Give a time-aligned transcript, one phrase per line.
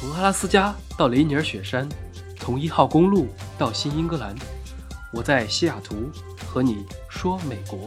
[0.00, 1.86] 从阿拉斯加到雷尼尔雪山，
[2.38, 3.28] 从一号公路
[3.58, 4.34] 到新英格兰，
[5.12, 6.10] 我在西雅图
[6.46, 7.86] 和你说美国。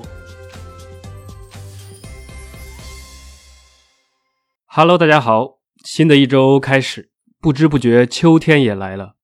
[4.67, 9.15] Hello，大家好，新的一周开始，不知不觉秋天也来了。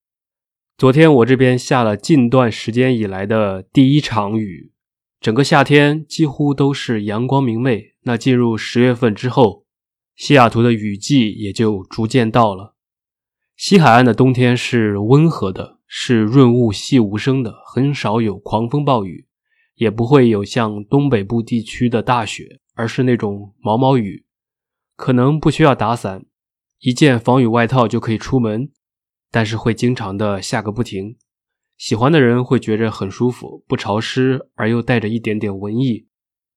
[0.75, 4.73] 昨天我这边下了近段时间以来的第一场雨，
[5.21, 7.93] 整个夏天几乎都是阳光明媚。
[8.05, 9.67] 那进入十月份之后，
[10.15, 12.77] 西雅图的雨季也就逐渐到了。
[13.59, 19.27] 西海岸的冬天是温和的，是润物细无声的，很少有狂风暴雨，
[19.75, 24.25] 也不会有像东北部地区的大雪，而是那种毛毛雨，
[24.95, 26.25] 可能不需要打伞，
[26.79, 28.71] 一件防雨外套就可以出门。
[29.29, 31.17] 但是会经常的下个不停，
[31.75, 36.07] 喜欢的人会觉着很舒服，不潮湿而又带着一点点文艺；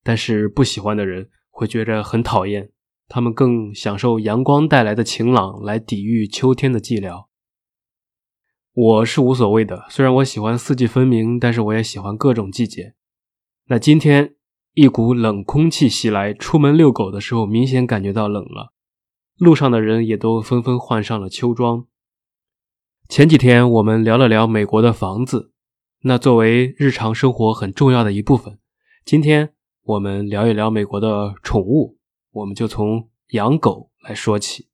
[0.05, 2.69] 但是不喜欢的人会觉着很讨厌，
[3.07, 7.25] 他们更享受阳光带来的晴朗来抵御秋天的寂寥。
[8.73, 12.95] 我是无所谓的，虽然我喜欢四季分明，但是我也喜欢各种季节。
[13.67, 14.35] 那今天
[14.73, 18.73] 一股冷空气袭来，出门遛狗的时候明显感觉到冷了，
[19.37, 21.85] 路上的人也都纷纷换上了秋装。
[23.07, 25.51] 前几天我们聊了聊美国的房子，
[26.01, 28.57] 那作为日常生活很重要的一部分。
[29.05, 31.99] 今天我们聊一聊美国的宠物，
[32.33, 34.67] 我们就从养狗来说起。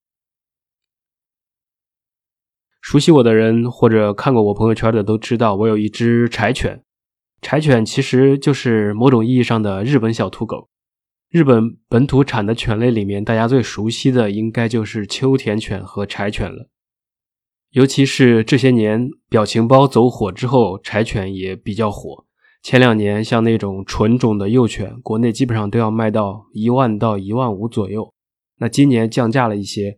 [2.82, 6.84] 熟悉我的人或者看过我朋友圈的都知道，我有一只柴犬。
[7.42, 10.70] 柴犬其实就是某种意义上的日本小土狗。
[11.30, 16.70] 日本本土产的犬类里面，大家最熟悉的应该就是秋田犬和柴犬了。
[17.70, 22.26] 尤其是这些年表情包走火之后，柴犬也比较火。
[22.62, 28.14] 前两年像那种纯种的幼犬，国内基本上都要卖到一万到一万五左右。
[28.58, 29.98] 那今年降价了一些，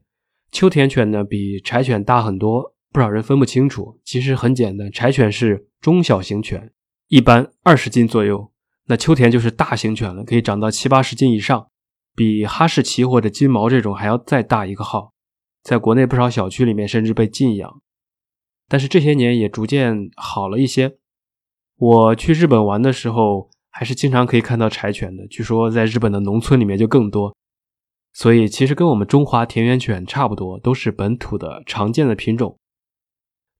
[0.52, 4.00] 秋田犬呢比柴犬大很多，不少人分不清楚。
[4.06, 6.72] 其实很简单，柴犬是中小型犬，
[7.08, 8.52] 一般二十斤左右，
[8.86, 11.68] 那秋田就是大型犬了，可以长到七八十斤以上，
[12.16, 15.14] 比哈士奇或者金毛这种还要再大一个号。
[15.64, 17.82] 在国内不少小区里面甚至被禁养，
[18.68, 20.98] 但是这些年也逐渐好了一些。
[21.82, 25.26] 我去日本玩的时候，还是经常可以看到柴犬的。
[25.26, 27.36] 据说在日本的农村里面就更多，
[28.14, 32.56] 所以其实跟我们中华田园犬差不多，都是本土的常见的品种。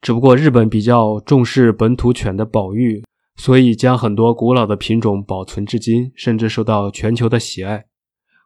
[0.02, 3.04] 只不过日本比较重视本土犬的保育，
[3.38, 7.86] 所以将很多古老的品种保存至今，甚至受到全球的喜爱。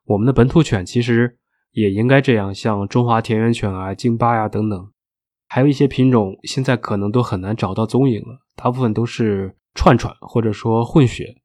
[0.06, 1.38] 我们的本土犬其实。
[1.72, 4.92] 也应该这样，像中华田园犬啊、京巴呀等等，
[5.50, 8.40] 还有一些品种，现在可能都很难找到踪影了。
[8.56, 11.36] 大部分都是串串或者说混血。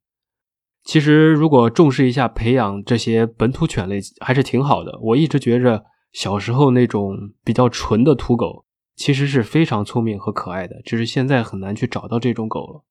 [0.82, 4.98] 其实，如果重视一下培养这些本土犬类，还是挺好的。
[5.02, 7.14] 我一直觉着，小时候那种
[7.44, 8.64] 比较纯的土狗，
[8.96, 12.84] 其实是非常聪明和可爱的，只是现在很难去找到这种狗了。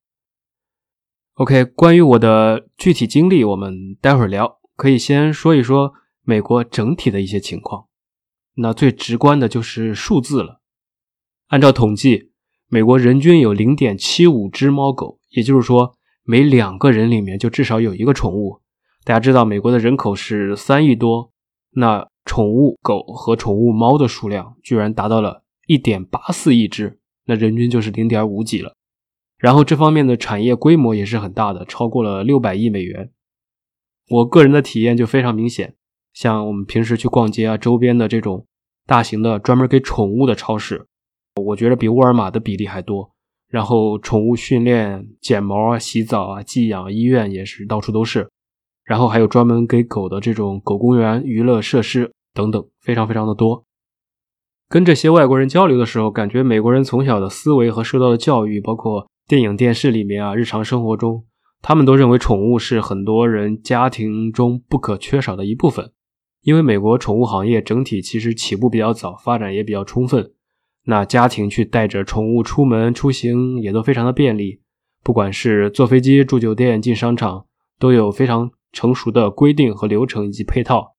[1.34, 4.60] OK，关于我的具体经历，我们待会儿聊。
[4.76, 5.94] 可以先说一说。
[6.22, 7.88] 美国整体的一些情况，
[8.58, 10.62] 那最直观的就是数字了。
[11.48, 12.34] 按照统计，
[12.68, 18.62] 美国人均有零点七五只猫狗，也就是说，每两个人里面就至少有一个宠物。
[19.04, 21.32] 大家知道，美国的人口是三亿多，
[21.72, 28.76] 那宠物狗和宠物猫的数量居然达到了一点八四亿只，那人均就是零点五几了。
[29.38, 33.12] 然后这方面的产业规模也是很大的，超过了六百亿美元。
[34.10, 35.76] 我个人的体验就非常明显。
[36.14, 38.46] 像我们平时去逛街啊，周边的这种
[38.86, 40.88] 大型的专门给宠物的超市，
[41.42, 43.14] 我觉得比沃尔玛的比例还多。
[43.50, 48.30] 然后宠物训练、剪毛啊、洗澡啊、寄养医院也是到处都是。
[48.86, 53.64] 然后还有专门给狗的这种狗公园、娱乐设施等等，非常非常的多。
[54.68, 61.26] 跟这些外国人交流的时候，感觉美国人从小的思维和受到的教育，包括电影、电视里面啊，日常生活中，
[61.62, 65.92] 他们都认为宠物是很多人家庭中不可缺少的一部分。
[66.42, 70.32] 因为美国宠物行业整体其实起步比较早，发展也比较充分，
[70.90, 74.60] 那家庭去带着宠物出门出行也都非常的便利，
[75.04, 77.46] 不管是坐飞机、住酒店、进商场，
[77.78, 80.96] 都有非常成熟的规定和流程以及配套。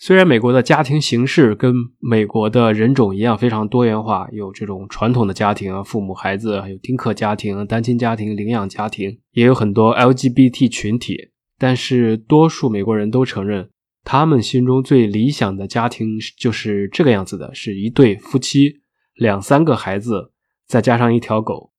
[0.00, 13.70] 虽然美国的家庭形式跟美国的人种一样非常多元化，有这种传统的家庭啊，父母孩子，还有丁克家庭、单亲家庭、领养家庭，也有很多 LGBT 群体，但是多数美国人都承认。
[14.04, 18.80] 他们心中最理想的家庭就是这个样子的，是一对夫妻，
[19.18, 20.30] 两三个孩子，
[20.64, 21.72] 再加上一条狗。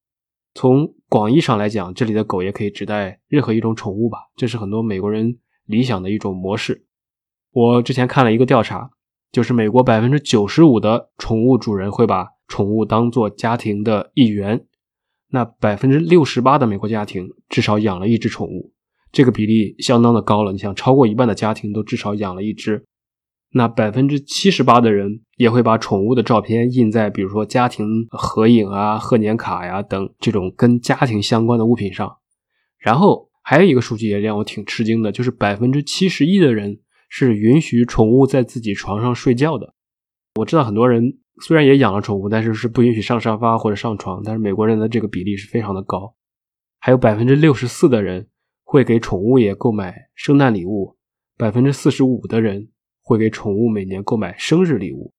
[0.53, 4.17] 从广义上来讲，这里的狗也可以指代任何一种宠物吧。
[4.35, 6.85] 这是很多美国人理想的一种模式。
[7.53, 8.91] 我之前看了一个调查，
[9.31, 14.65] 就是美国百分之九十五的宠物主人会把宠物当做家庭的一员，
[15.29, 18.73] 那百分之六十八的美国家庭至少养了一只宠物，
[19.13, 20.51] 这个比例相当的高了。
[20.51, 22.85] 你想，超过一半的家庭都至少养了一只，
[23.51, 32.17] 那百分之七十八的人也会把宠物的照片印在，比如说家庭合影啊、贺年卡呀等这种跟家庭相关的物品上。
[32.77, 36.79] 然后还有一个数据也让我挺吃惊的，就是百分之七十一的人。
[37.11, 39.73] 是允许宠物在自己床上睡觉的。
[40.35, 44.21] 我知道很多人虽然也养了宠物，但是是不允许上沙发或者上床。
[44.23, 46.13] 但是美国人的这个比例是非常的高，
[46.79, 48.27] 还有百分之六十四的人
[48.63, 50.97] 会给宠物也购买圣诞礼物，
[51.35, 52.69] 百分之四十五的人
[53.09, 55.11] 会给宠物每年购买生日礼物。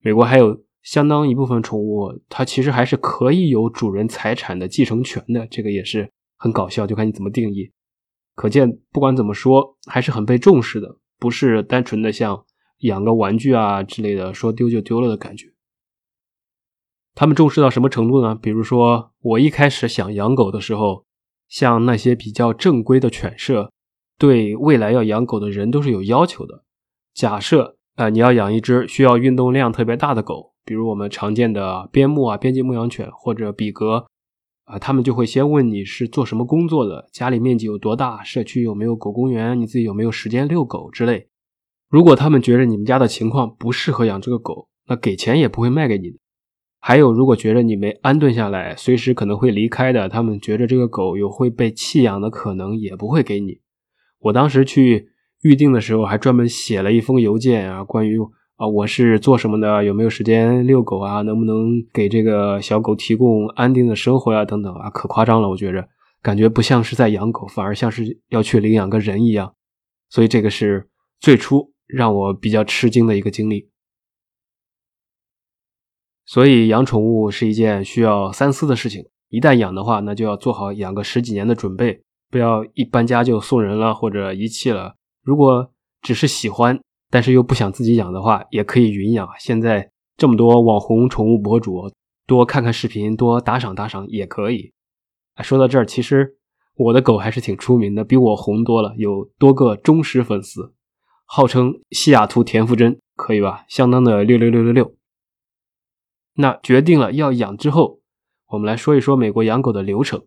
[0.00, 7.70] 美国还有相当一部分宠物，它其实还是可以有主人财产的继承权的，这个也是很搞笑，就看你怎么定义。
[8.34, 10.96] 可见不管怎么说，还是很被重视的。
[11.18, 12.46] 不是单纯的像
[12.78, 15.52] 养个玩具啊之类的，说丢就丢了的感觉。
[17.14, 18.34] 他们重视到什么程度呢？
[18.34, 21.04] 比如说，我一开始想养狗的时候，
[21.46, 23.70] 像那些比较正规的犬舍，
[24.18, 26.63] 对未来要养狗的人都是有要求的。
[27.14, 34.06] 假设啊，你要养一只需要运动量特别大的狗，比如我们常见的边牧啊、边境牧羊犬或者比格。
[34.64, 41.28] 啊，他们就会先问你是做什么工作的，家里面积有多大，社区有没有狗公园，你自己有没有时间遛狗之类。
[41.90, 46.16] 如果他们觉得你们家的情况不适合养这个狗，那给钱也不会卖给你的。
[46.80, 53.60] 还有，如果觉得你没安顿下来，随时可能会离开的，他们觉得这个狗有会被弃养的可能，也不会给你。
[54.18, 55.10] 我当时去
[55.44, 58.18] 预定的时候，还专门写了一封邮件啊，关于。
[58.56, 59.82] 啊，我是做什么的？
[59.82, 61.22] 有没有时间遛狗啊？
[61.22, 64.44] 能不能给这个小狗提供安定的生活啊？
[64.44, 65.88] 等等啊，可夸张了，我觉着，
[66.22, 69.52] 感觉不像是在养狗，反而像是要去领养个人一样。
[70.08, 70.88] 所以这个是
[71.18, 73.70] 最初让我比较吃惊的一个经历。
[76.24, 84.94] 所以养宠物是一件需要三思的事情，一旦养的话，那就要做好养个十几年的准备，不要一搬家就送人了或者遗弃了。
[85.24, 85.72] 如果
[86.02, 86.78] 只是喜欢，
[87.10, 89.26] 但是又不想自己养的话，也可以云养。
[89.38, 91.90] 现在这么多网红宠物博主，
[92.26, 94.72] 多看看视频，多打赏打赏也可以。
[95.42, 96.36] 说到这儿，其实
[96.76, 100.74] 我的狗还是挺出名的，比我红多了，有多个忠实粉丝，
[101.24, 103.64] 号称西雅图田馥甄，可以吧？
[103.66, 104.94] 相当的六六六六六。
[106.34, 108.00] 那决定了要养之后，
[108.48, 110.26] 我们来说一说美国养狗的流程。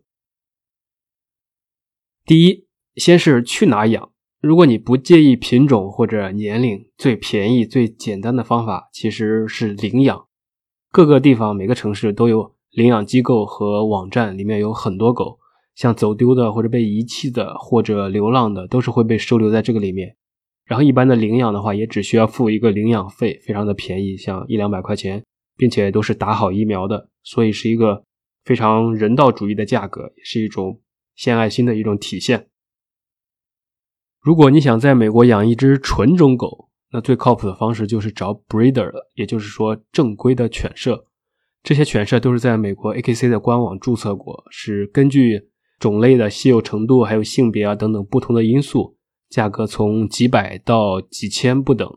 [2.24, 2.66] 第一，
[2.96, 4.10] 先是去哪养。
[4.40, 10.26] 如果你不介意品种或者年龄，最便宜、最简单的方法其实是领养。
[10.92, 15.40] 各个地方、每个城市都有领养机构和网站，里面有很多狗，
[15.74, 20.14] 像走丢的或者被遗弃的或者流浪的，都是会被收留在这个里面。
[20.64, 25.24] 然后一般的领养的话，也只需要付一个领养费，非常的便宜，像一两百块钱，
[25.56, 28.04] 并且都是打好疫苗的，所以是一个
[28.44, 30.80] 非常人道主义的价格，也是一种
[31.16, 32.46] 献爱心的一种体现。
[34.20, 41.06] 如果你想在美国养一只纯种狗，那最靠谱的方式就是找 breeder 了，也就是说正规的犬舍。
[41.62, 45.48] 这些犬舍都是在美国 AKC 的官网注册过，是根据
[45.78, 48.96] 种类的稀有程度、还有性别啊等等不同的因素，
[49.28, 51.88] 价格从几百到几千不等。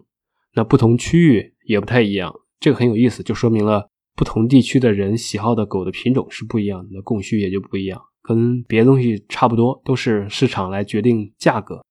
[0.56, 8.01] 那不同区域也不太一样，这个很有意思，就说明了不同地区的人喜好的狗的品种是不一样的，供需也就不一样。
[8.21, 11.81] 跟别的东西差不多，都是市场来决定价格。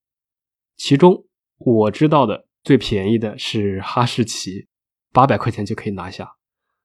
[0.81, 1.27] 其中
[1.59, 4.67] 我知道的最便宜的是哈士奇，
[5.13, 6.37] 八百块钱就可以拿下。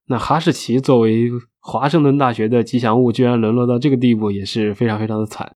[0.08, 1.30] 那哈士奇作为
[1.62, 5.56] 华盛顿大学的吉祥物，居然沦落到这个地步，也是非常非常的惨。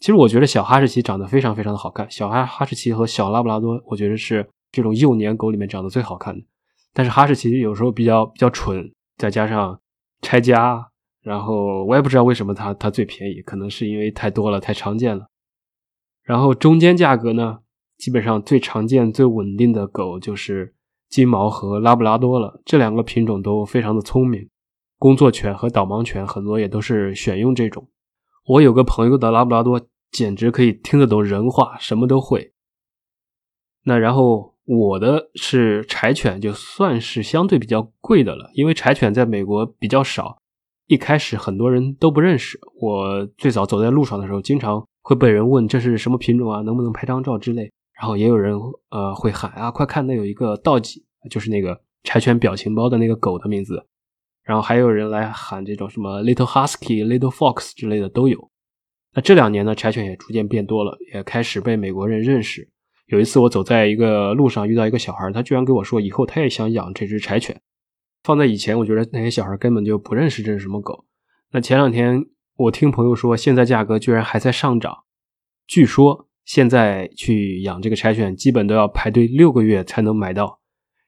[0.00, 6.44] 其实我觉得小哈士奇长得非常非常的好看，小哈哈士奇和小拉布拉多，我觉得是这种幼年狗里面长得最好看的。
[6.92, 9.80] 但是哈士奇有时候比较比较蠢，再加上
[10.22, 10.84] 拆家，
[11.22, 15.28] 然后我也不知道为什么它它最便宜，可能是因为太多了，太常见了。
[16.24, 17.60] 然后中间价格呢？
[17.98, 20.74] 基本上最常见、最稳定的狗就是
[21.08, 22.60] 金毛和拉布拉多了。
[22.64, 24.48] 这两个品种都非常的聪明，
[24.98, 27.88] 工作犬和导盲犬很多也都是选用这种。
[28.46, 32.52] 我有个朋友的拉布拉多简直可以听得懂人话，什么都会。
[33.84, 40.38] 那然后我的是柴犬，就算是相对比较贵的了，因为柴犬在美国比较少，
[40.86, 42.58] 一开始很多人都不认识。
[42.80, 47.72] 我最早走在路上的时候，经常会被人问这是什么品种啊，能不能拍张照之类。
[47.98, 48.56] 然后也有人
[48.90, 53.86] 呃会喊啊，快看，那有一个道吉，就是那个柴犬表情包的那个狗的名字。
[54.42, 58.50] 然后还有人来喊这种什么 Little Husky、Little Fox 之类的都有。
[59.14, 62.68] 那这两年呢，柴犬也逐渐变多了，也开始被美国人认识。
[63.06, 67.60] 有一次我走在一个路上遇到一个小孩，他居然跟我说以后他也想养这只柴犬。
[68.22, 71.06] 放在以前，我觉得那些小孩根本就不认识这是什么狗。
[71.50, 72.24] 那前两天
[72.56, 75.04] 我听朋友说，现在价格居然还在上涨，
[75.66, 80.60] 据说现在去养这个柴犬，基本都要排队六个月才能买到，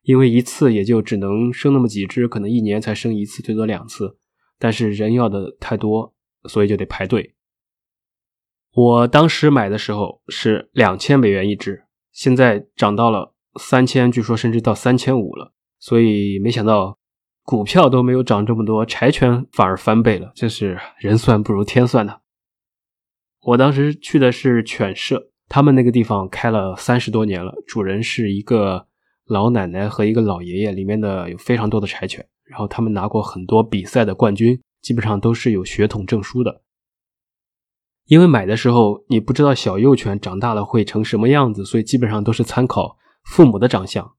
[0.03, 4.19] 因为一次也就只能生那么几只，可能一年才生一次，最多两次。
[4.59, 6.13] 但是人要的太多，
[6.49, 7.37] 所以就得排队。
[8.75, 15.55] 我当时买的时候是两千美元一只，现在涨到了三千，据说甚至到三千五了。
[15.79, 16.99] 所以没想到
[17.45, 22.21] 股票都没有涨这么多，柴犬反而翻倍了，真是人算不如天算的。
[23.43, 28.87] 我当时去的是犬舍，他们那个地方开了三十多年了，主人是一个
[29.27, 36.63] 老奶奶和一个老爷爷，里面的有非常多的柴犬，然后他们拿过很多比赛的冠军，基本上都是有血统证书的。
[38.07, 44.15] 因为买的时候你不知道小幼犬长大了会成什么样子，所以基本上都是参考父母的长相。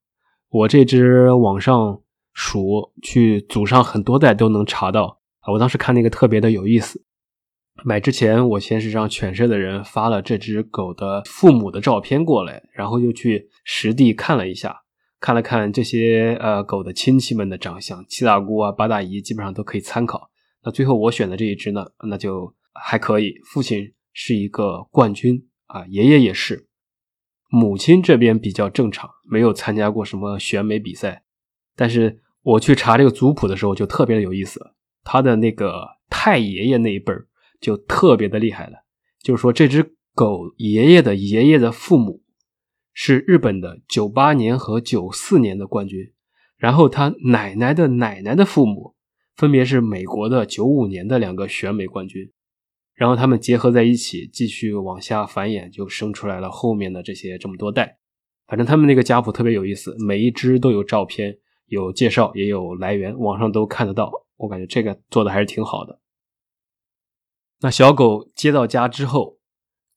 [0.50, 2.02] 我这只网上
[2.34, 5.52] 数去祖上很多代都能查到啊！
[5.54, 7.04] 我当时看那个特别的有意思。
[7.84, 14.76] 买之前我先是让犬舍的人发了这只狗的父母的照片过来，然后又去实地看了一下，
[15.20, 20.30] 看了看这些呃狗的亲戚们的长相，七大姑啊八大姨基本上都可以参考。
[20.64, 22.54] 那最后我选的这一只呢，那就。
[22.82, 26.70] 还可以，父亲是一个冠军啊，爷爷也是，
[27.50, 31.24] 母亲这边比较正常，没有参加过什么选美比赛。
[31.76, 34.62] 但是我去查这个族谱的时候，就特别的有意思，
[35.04, 37.28] 他的那个太爷爷那一辈儿
[37.60, 38.84] 就特别的厉害了。
[39.22, 42.22] 就是说，这只狗爷爷的爷爷的父母
[42.94, 46.14] 是日本的九八年和九四年的冠军，
[46.58, 48.96] 然后他奶奶的奶奶的父母
[49.36, 52.32] 分别是美国的九五年的两个选美冠军。
[52.96, 57.98] 然后他们结合在一起，继续往下繁衍，就生出来了后面的这些这么多代。
[58.46, 61.38] 反正他们那个家谱特别有意思，每一只都有照片、
[61.68, 64.12] 有介绍，也有来源，网上都看得到。
[64.36, 65.98] 我感觉这个做的还是挺好的。
[67.62, 69.38] 那小狗接到家之后，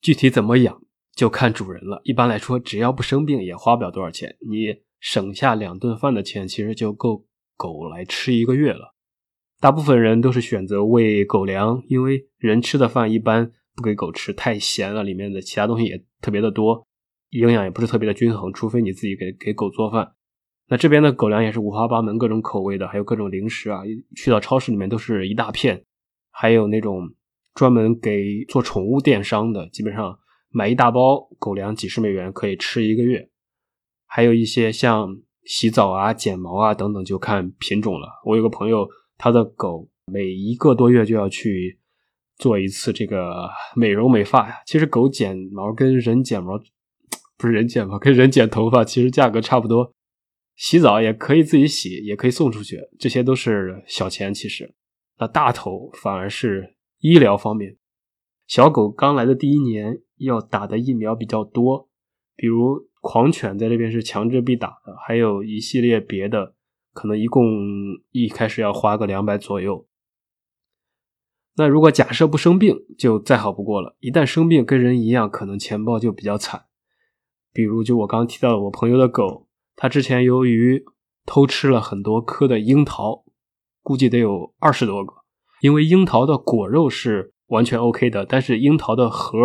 [0.00, 0.82] 具体怎么养
[1.14, 2.00] 就看主人了。
[2.02, 4.36] 一般来说，只要不生病，也花不了多少钱。
[4.50, 7.24] 你省下两顿饭的钱，其实就够
[7.56, 8.94] 狗来吃一个月了。
[9.60, 16.84] 大部分人都是选择喂狗粮，因为人吃的饭一般不给狗吃，太咸了，里面的其他东西也特别的多，
[17.30, 18.52] 营养也不是特别的均衡。
[18.52, 20.14] 除非你自己给给狗做饭。
[20.66, 23.82] 那这边的狗粮也是五花八门，各种口味的，还有各种零食啊。
[24.16, 25.84] 去到超市里面都是一大片，
[26.32, 27.14] 还有那种
[27.54, 30.18] 专门给做宠物电商的，基本上
[30.50, 33.28] 买一大包狗粮几十美元可以吃一个月。
[34.06, 38.08] 还有一些像洗澡啊、剪毛啊等等，就看品种了。
[38.24, 38.88] 我有个朋友。
[39.18, 41.78] 他的狗每一个多月就要去
[42.38, 44.56] 做一次这个美容美发呀。
[44.66, 46.60] 其实狗剪毛跟人剪毛
[47.38, 49.94] 不是人剪毛，跟人剪头发其实价格差不多。
[50.56, 54.34] 洗澡也可以自己洗，也可以送出去，这些都是小钱。
[54.34, 54.74] 其实
[55.20, 57.76] 那大头反而是医疗方面。
[58.46, 61.90] 小狗刚来的第一年要打的疫苗比较多，
[62.34, 66.54] 比如狂犬在这边是强制必打的，还有一系列别的。
[66.94, 67.46] 可能一共
[68.10, 69.88] 一开始要花个两百左右。
[71.56, 73.96] 那如果假设不生病，就再好不过了。
[74.00, 76.66] 一旦生病，跟人一样，可能钱包就比较惨。
[77.50, 80.84] 比如，就我刚提到的我朋友的狗，它之前由于
[81.24, 83.24] 偷吃了很多颗的樱桃，
[83.82, 85.21] 估计得有二十多个。
[85.62, 89.36] 因为樱桃的果肉是完全 OK 的，但是樱桃的核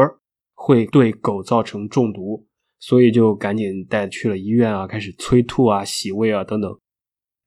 [0.56, 2.48] 会对狗造成中毒，
[2.80, 6.80] 所以就赶紧带去了医院啊，开始催吐啊、洗胃啊等等。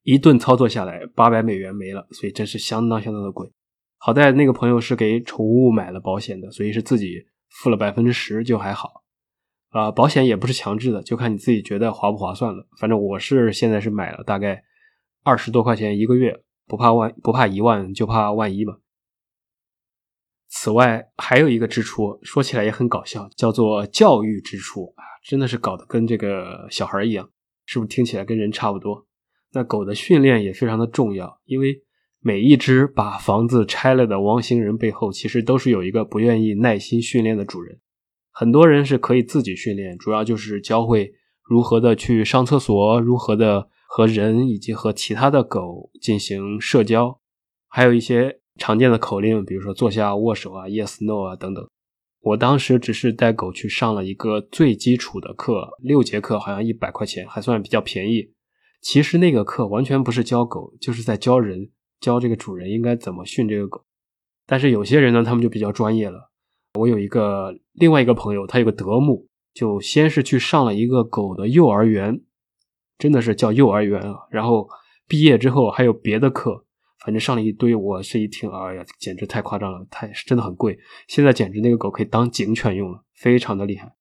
[0.03, 3.51] 一顿操作下来，八百美元没了，所以真是相当相当的贵。
[3.97, 9.03] 好在那个朋友是给宠物买了保险的，所以是自己付了百分之十就还好。
[9.71, 12.65] 啊，保险也不是强制的，就看你自己觉得划不划算了。
[12.79, 14.63] 反正我是现在是买了大概
[15.23, 18.77] 二十多块钱一个月，不怕万不怕一万，就怕万一嘛。
[20.47, 27.29] 此外还有一个支出，说起来也很搞笑，叫做教育支出啊，真的是搞得跟这个小孩一样，
[27.65, 29.05] 是不是听起来跟人差不多？
[29.51, 31.83] 那狗的训练也非常的重要，因为
[32.21, 37.81] 每一只把房子拆了的汪星人背后，其实都是有一个不愿意耐心训练的主人。
[38.31, 41.11] 很多人是可以自己训练，主要就是教会
[41.43, 47.19] 如何的去上厕所，如何的和人以及和其他的狗进行社交，
[47.67, 51.67] 还有一些常见的口令，比如说坐下、握手啊、yes、no 啊等等。
[52.21, 58.31] 我当时只是带狗去上了一个最基础的课，六节课，好像一百块钱，还算比较便宜。
[58.81, 61.69] 其实那个课完全不是教狗，就是在教人，
[61.99, 63.83] 教这个主人应该怎么训这个狗。
[64.47, 66.31] 但是有些人呢，他们就比较专业了。
[66.79, 72.21] 我有一个另外一个朋友，他有个德牧，就先是去上了一个狗的幼儿园，
[73.01, 74.15] 真的是叫幼儿园啊。
[74.29, 74.69] 然后
[75.07, 76.63] 毕业之后还有别的课，
[77.03, 77.73] 反正上了一堆。
[77.73, 80.77] 我是一听，哎呀，简直太夸张了，太真的很贵。
[81.07, 83.95] 现在简直那个狗可以当警犬用了，非常的厉害。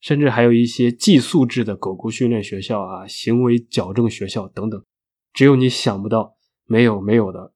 [0.00, 4.84] 甚至还有一些寄宿制的狗狗训练学校啊，行为矫正学校等等，
[5.32, 7.52] 只有你想不到，没有没有的。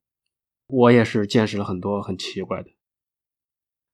[0.69, 2.69] 我也是见识了很多很奇怪的，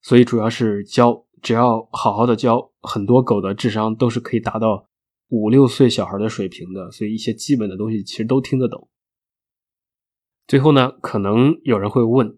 [0.02, 4.90] 所以主要是教，只要好好的教，很多狗的智商都是可以达到
[5.31, 8.89] 五六岁小孩的水平的，所以一些基本的东西其实都听得懂。
[10.47, 12.37] 最后呢，可能有人会问，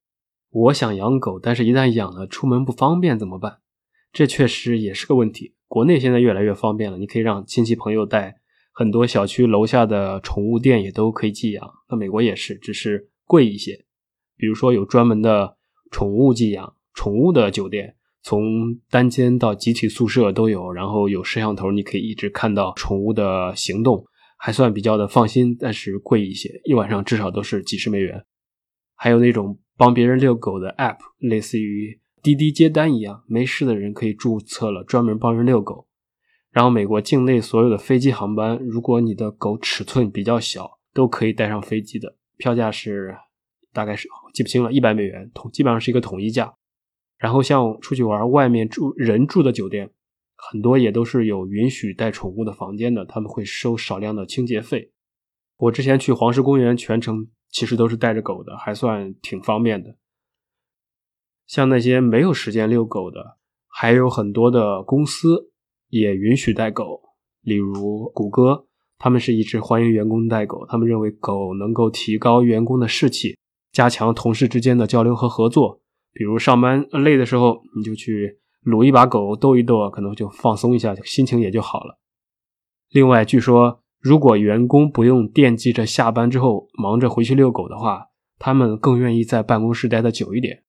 [0.51, 3.61] 我想养狗，但是一旦养了，出门不方便怎么办？
[4.13, 5.55] 这确实也是个问题。
[5.67, 8.37] 国内现在越来越方便了，你可以让亲戚朋友带，
[8.73, 11.73] 很多小区楼下的宠物店也都可以寄养。
[11.89, 13.87] 那美国也是，只是贵一些。
[14.37, 15.57] 比如说有专门的
[15.91, 24.05] 宠物寄养、宠物的酒店，从单间到集体宿舍都有，然后有摄像头，你可以一直看到宠物的行动，
[24.37, 28.25] 还算比较的放心，但是贵一些，一晚上至少都是几十美元。
[28.95, 35.87] 还有那种帮别人遛狗的 app，类似于滴滴接单一样，没事的人可以注册了，专门帮人遛狗。
[36.51, 43.17] 然后美国境内所有的飞机航班，如果你的狗尺寸比较小，都可以带上飞机的，票价是。
[43.75, 46.53] 大概是记不清了，一百美元统基本上是一个统一价。
[47.23, 49.89] 然后像出去玩，外面住人住的酒店，
[50.35, 54.91] 很多也都是有允许带宠物的房间的，他们会收少量的清洁费。
[55.57, 59.97] 我之前去黄石公园，全程其实都是带着狗的，还算挺方便的。
[61.47, 63.39] 像那些没有时间遛狗的，
[63.69, 65.53] 还有很多的公司
[65.91, 67.03] 也允许带狗，
[67.43, 68.67] 例如谷歌，
[68.99, 73.39] 他们是一直欢迎员工带狗，他们认为狗能够提高员工的士气。
[73.71, 75.82] 加强同事之间的交流和合作，
[76.13, 81.99] 比如上班累的时候，你就去撸一把狗，逗一逗，可能就放松一下，心情也就好了。
[82.91, 88.07] 另外，据说如果员工不用惦记着下班之后忙着回去遛狗的话，
[88.39, 90.63] 他们更愿意在办公室待的久一点。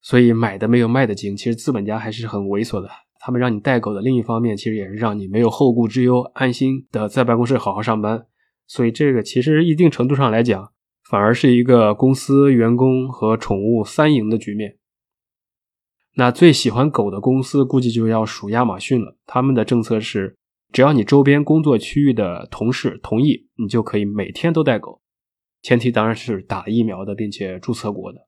[0.00, 2.88] 所以买的没有卖的精，其实资本家还是很猥琐的。
[3.22, 8.26] 他们让你带狗的另一方面，其实也是让你没有后顾之忧，安心的在办公室好好上班。
[8.66, 10.72] 所以这个其实一定程度上来讲。
[11.10, 14.76] 反而是一个公司员工和宠物三赢的局面。
[16.14, 19.16] 那最喜欢狗的公司估计就要数亚马逊了。
[19.26, 20.36] 他们的政策是，
[20.72, 25.00] 只要你周边工作区域的同事同意，你就可以每天都带狗。
[25.62, 28.20] 前提当然是打疫苗的，并且注册过的。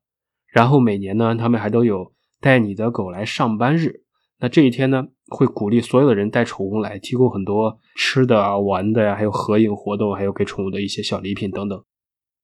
[0.53, 4.03] 然后每年呢，他们还都有带你的狗来上班日。
[4.41, 11.85] 那这一天呢，会鼓励所有的人带宠物来，提供很多吃的啊、玩的呀，还有合影活动，还有给宠物的一些小礼品等等。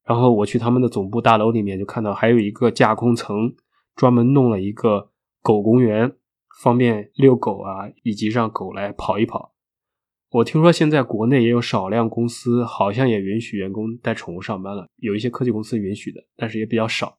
[0.08, 3.54] 然后我去他们的总部大楼里面，就看到还有一个架空层，
[3.94, 5.10] 专门弄了一个
[5.42, 6.16] 狗公园，
[6.62, 9.52] 方便遛狗啊，以及让狗来跑一跑。
[10.30, 17.18] 我听说现在国内也有少量公司，好像也允许员工带宠物上班了，有一些科技公司允许的，但是也比较少。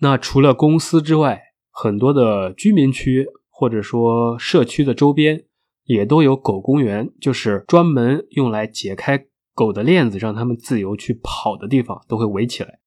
[0.00, 1.40] 那除了公司之外，
[1.70, 5.46] 很多的居民区或者说社区的周边
[5.84, 9.26] 也都有狗公园，就是专门用来解开。
[9.54, 12.80] 狗的链子让它们自由去跑的地方都会围起来，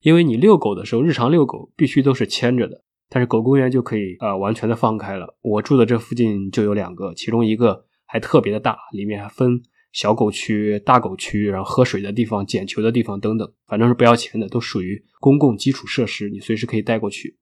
[0.00, 5.36] 因为你遛狗的时候，日常遛狗必须都是牵着的，但是狗公园就可以呃完全的放开了。
[5.42, 9.60] 我住的这附近就有两个，其中一个还特别的大，里面还分
[9.92, 17.38] 小狗区、大狗区，然后喝水的地方、捡球的地方等等，反正是不要钱的，都属于公共基础设施，你随时可以带过去。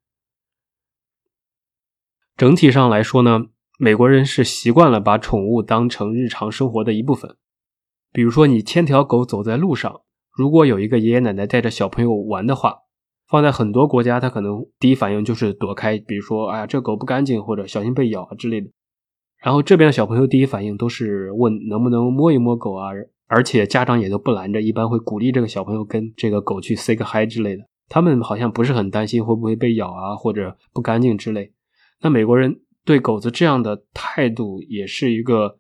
[2.37, 3.47] 整体上来说呢，
[3.79, 7.37] 美国人是习惯了把宠物当成日常生活的一部分。
[8.15, 12.77] 比如说，你牵条狗走在路上，如果有一个爷爷奶奶带着小朋友玩的话，
[13.29, 18.69] 放在很多国家，他可能第一反应就是躲开，比如说，哎呀，这狗不干净，或者小心被咬啊之类的。
[19.43, 22.91] 然后这边的小朋友第一反应都是问能不能摸一摸狗啊，
[23.27, 27.65] 而且家长也都不拦着，一般会鼓励这个小朋友跟这个狗去 say 个 hi 之类的。
[27.89, 31.53] 他们好像不是很担心会不会被咬啊，或者不干净之类。
[32.01, 35.59] 那美国人对狗子这样的态度也是一个。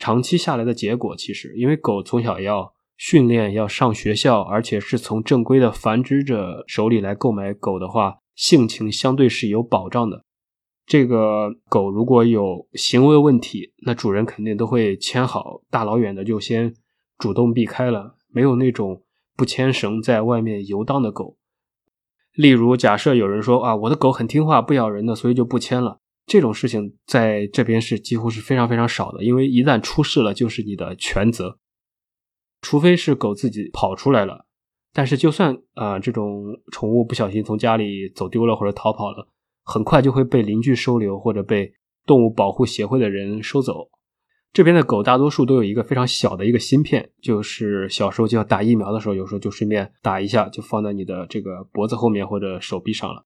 [0.00, 10.24] 长期下来的结果，其实因为狗从小要训练，要上学校，而且是从正规的繁殖者手里来购买狗的话，性情相对是有保障的。
[10.86, 16.74] 这个狗如果有行为问题，那主人肯定都会牵好，大老远的就先
[17.18, 19.02] 主动避开了，没有那种
[19.36, 21.36] 不牵绳在外面游荡的狗。
[22.34, 26.00] 例如，假设有人说啊，我的狗很听话，不咬人的，所以就不牵了。
[26.26, 31.58] 这种事情在这边是几乎是非常非常少的，因为一旦出事了，就是你的全责。
[32.62, 34.46] 除非是狗自己跑出来了，
[34.92, 39.28] 但是就算啊这种宠物不小心从家里走丢了或者逃跑了，
[39.64, 41.72] 很快就会被邻居收留或者被
[42.06, 43.88] 动物保护协会的人收走。
[44.52, 53.24] 这边的狗大多数都有一个非常小的一个芯片，就是小时候就要打疫苗的时候，有时候就顺便打一下，就放在你的这个脖子后面或者手臂上了。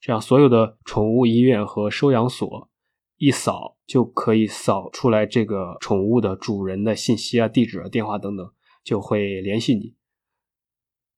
[0.00, 2.70] 这样，所有的宠物医院和收养所
[3.16, 8.48] 一扫就可以扫出来这个宠物的主人的信息啊、地址啊、电话等等，
[8.84, 9.94] 就会联系你。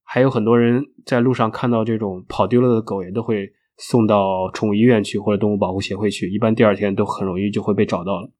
[0.03, 8.31] 还有很多人在路上看到这种跑丢了的狗，也都会送到宠物医院去或者动物保护协会去，一般第二天都很容易就会被找到了。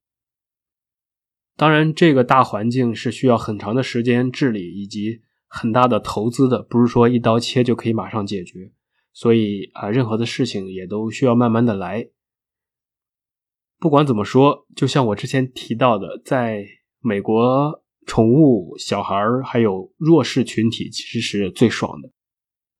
[1.56, 8.72] 当然，这个大环境是需要很长的时间治理以及很大的投资的，不是说一刀切就可以马上解决。
[9.12, 12.08] 所以啊，任何的事情也都需要慢慢的来。
[13.78, 16.64] 不管怎么说，就像我之前提到的，在
[17.00, 22.10] 美国，宠物、小孩儿还有弱势群体其实是最爽的，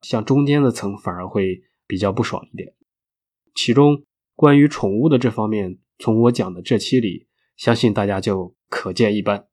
[0.01, 2.75] 像中间的层反而会比较不爽一点。
[3.55, 8.55] 其中关于宠物的这方面，从我讲的这期里，相信大家就。
[8.73, 9.49] 可见一斑。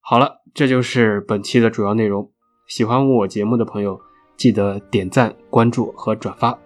[0.00, 2.32] 好了，这就是本期的主要内容。
[2.66, 4.00] 喜欢我节目的朋友，
[4.36, 6.58] 记得点赞、关注和转发。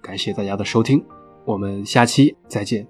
[0.00, 1.04] 感谢大家的收听，
[1.44, 2.86] 我们下期再见。